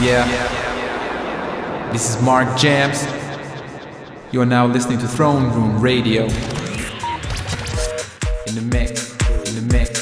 [0.00, 1.90] Yeah.
[1.92, 3.04] This is Mark Jams.
[4.32, 6.22] You are now listening to Throne Room Radio.
[8.46, 9.10] In the mix,
[9.48, 9.97] in the mix.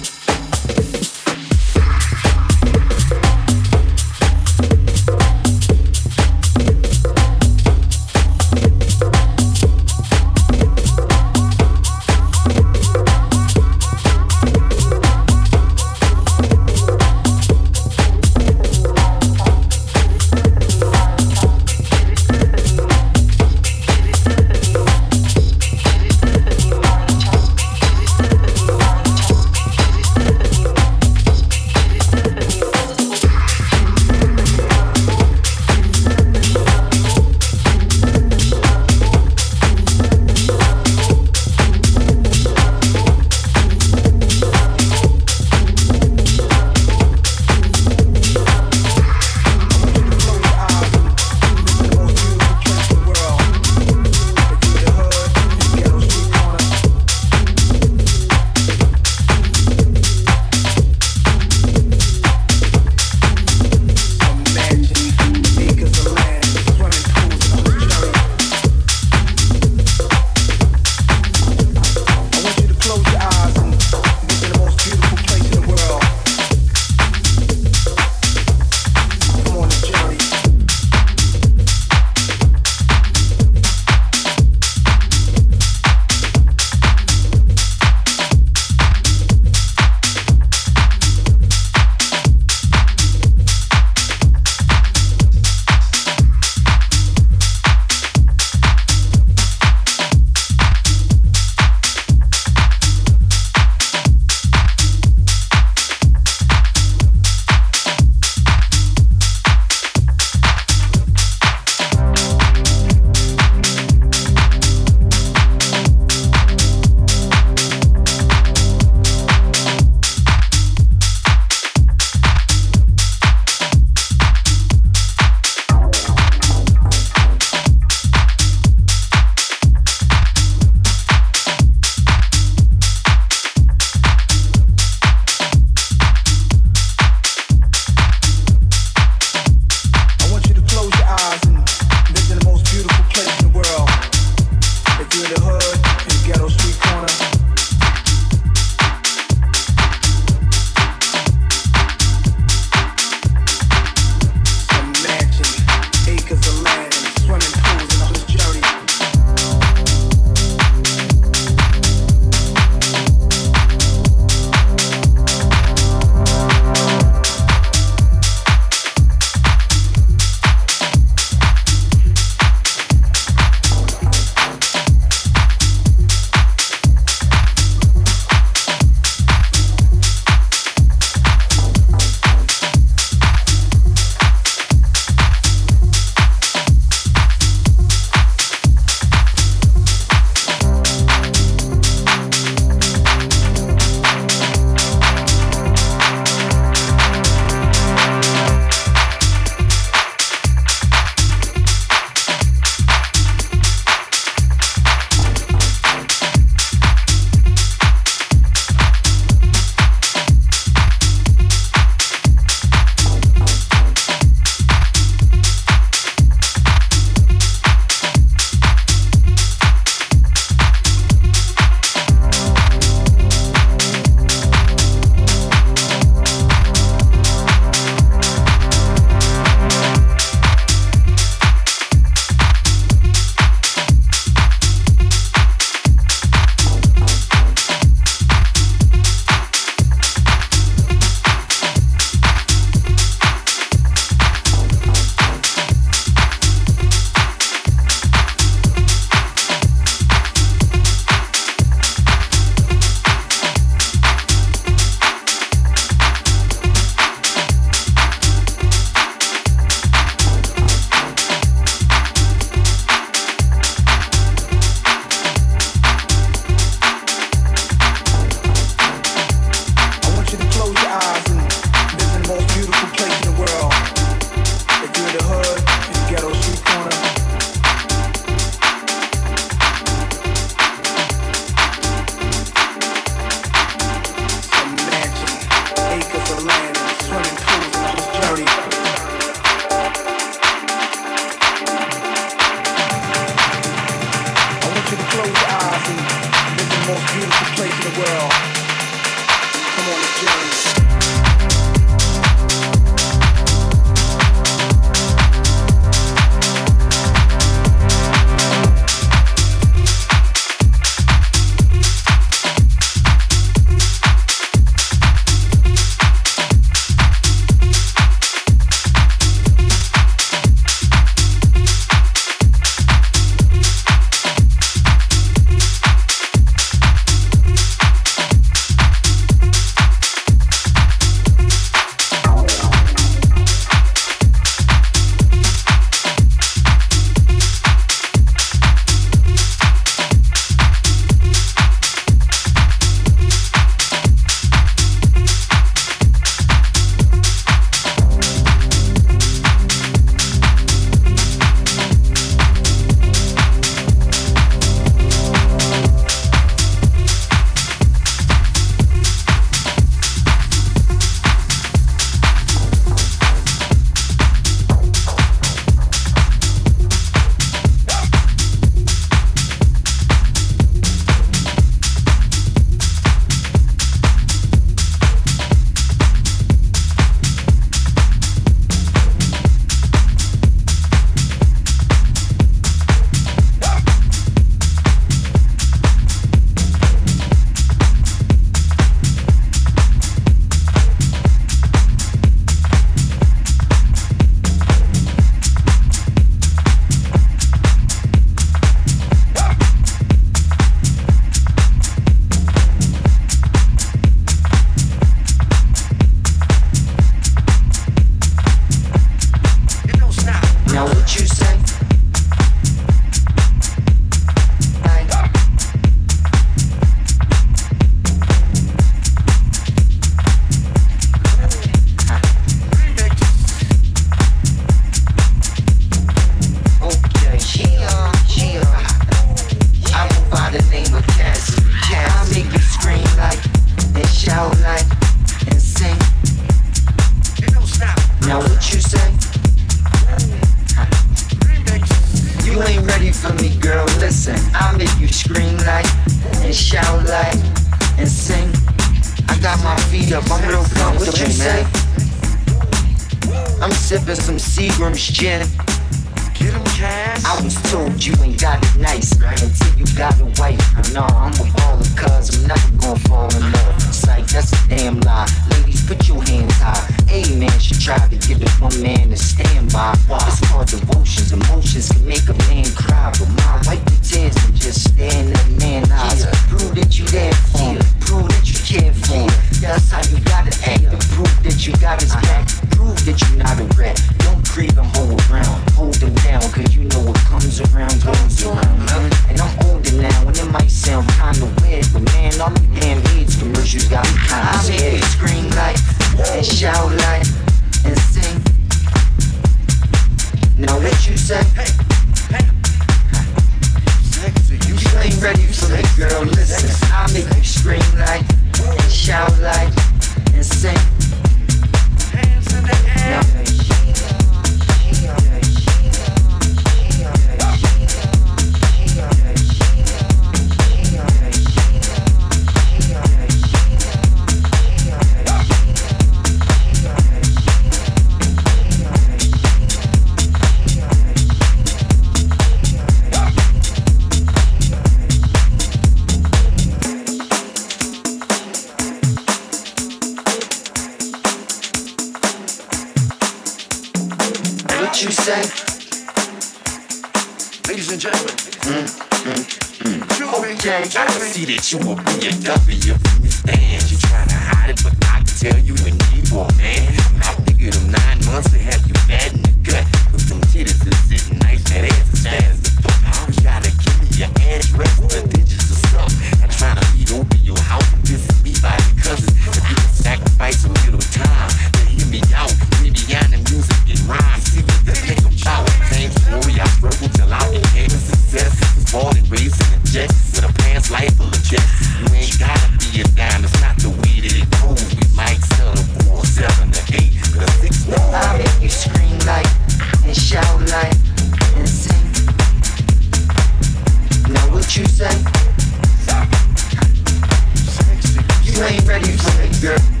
[599.61, 600.00] Yeah.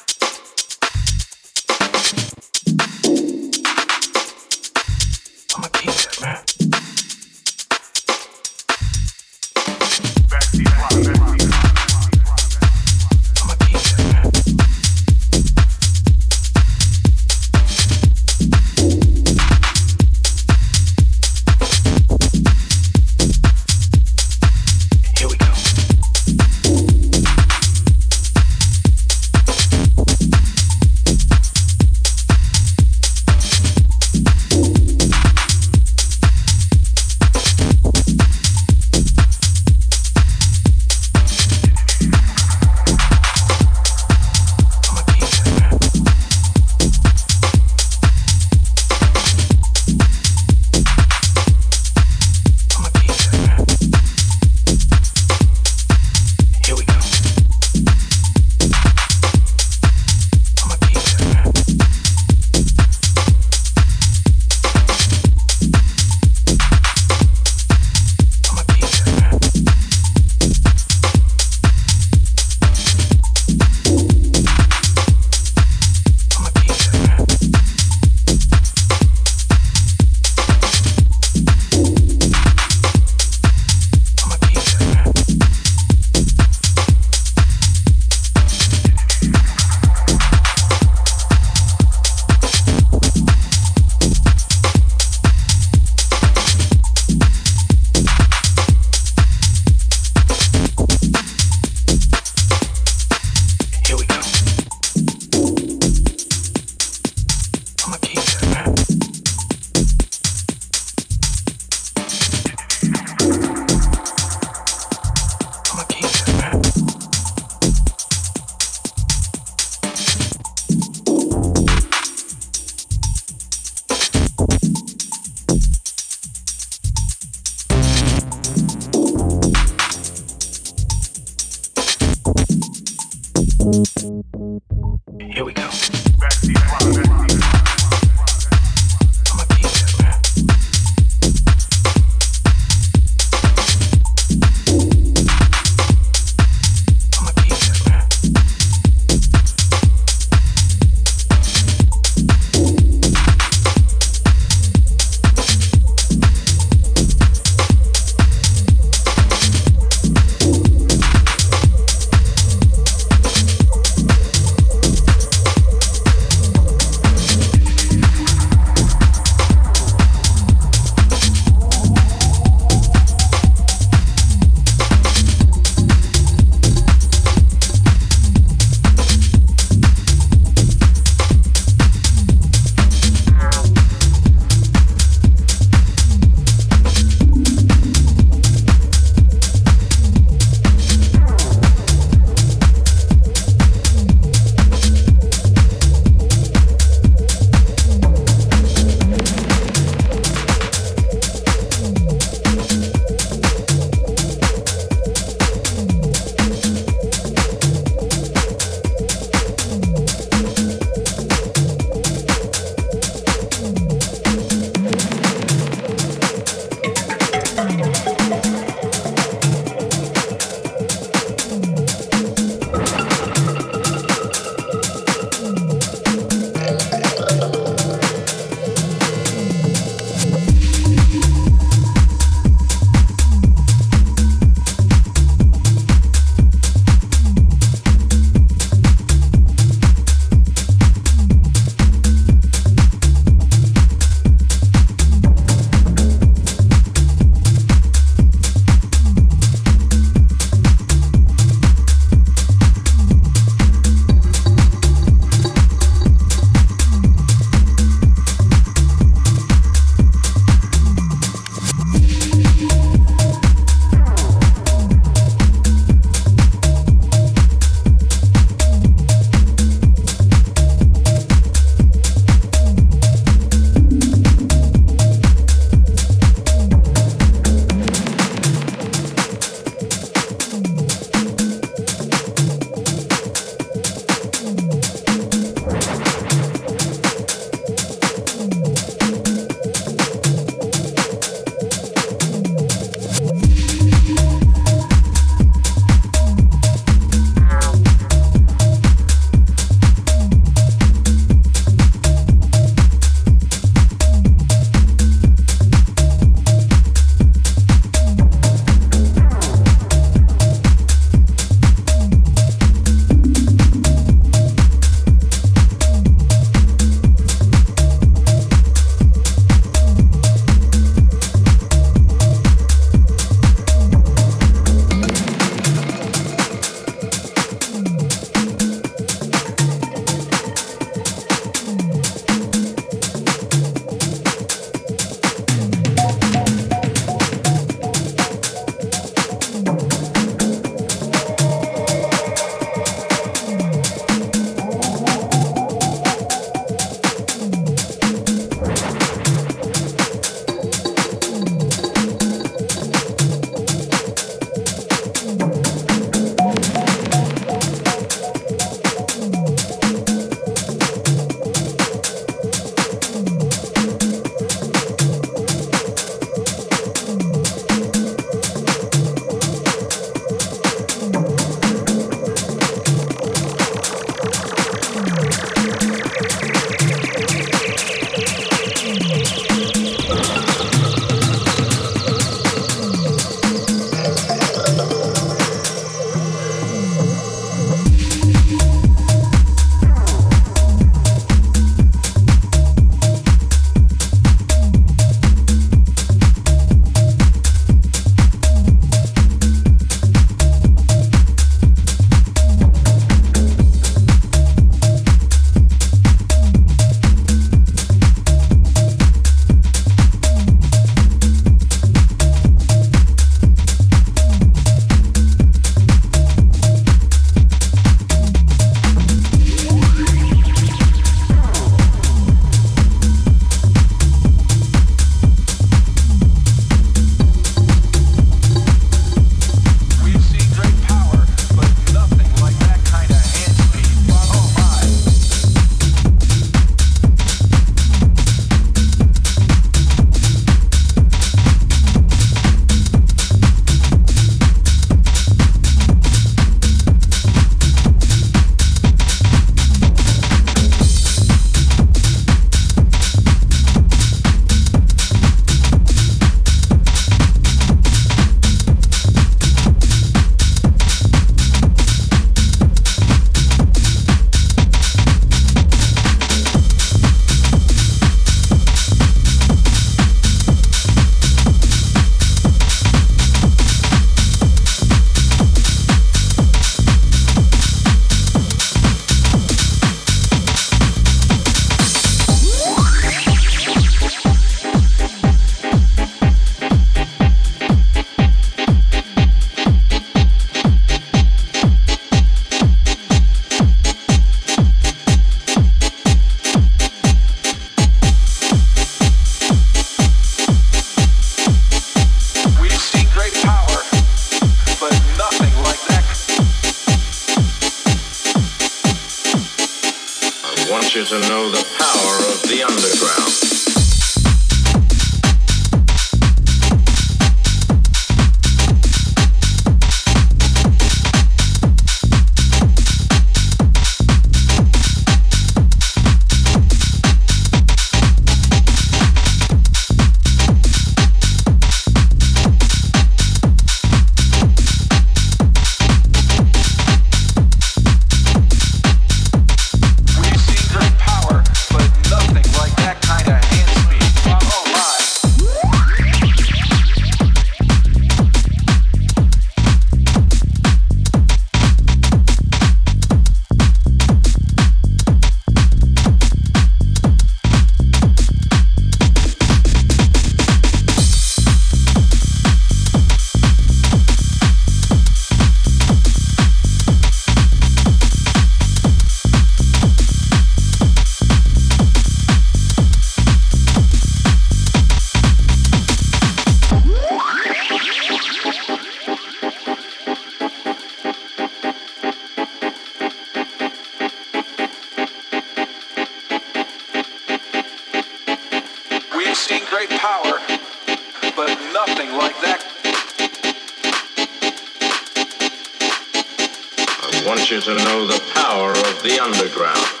[597.25, 600.00] want you to know the power of the underground.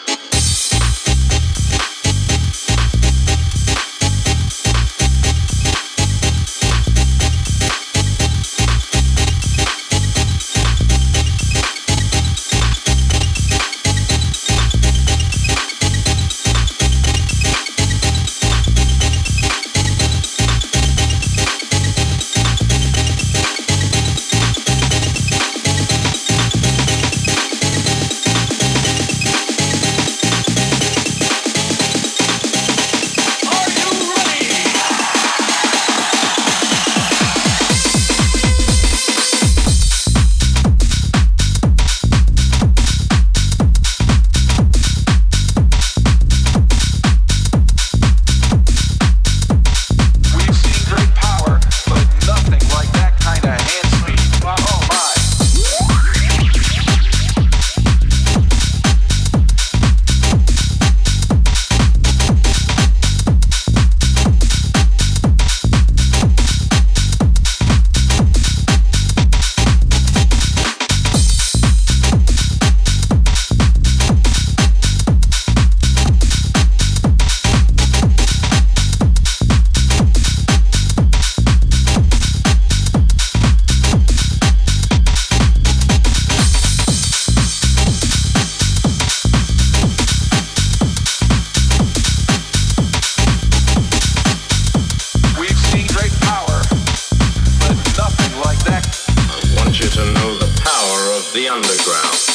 [101.33, 102.30] The Underground.